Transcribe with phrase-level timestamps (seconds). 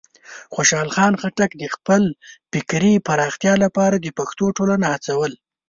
[0.53, 2.09] خوشحال خان خټک د خپلې
[2.51, 5.31] فکري پراختیا لپاره د پښتنو ټولنه هڅول.